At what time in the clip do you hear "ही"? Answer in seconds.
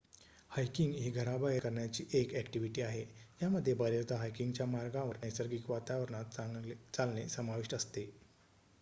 0.93-1.09